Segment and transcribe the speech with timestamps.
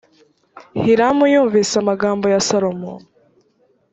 [0.81, 2.93] hiramu yumvise amagambo ya salomo